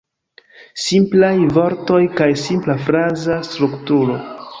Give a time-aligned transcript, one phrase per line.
[0.83, 4.17] Simplaj vortoj kaj simpla fraza strukturo.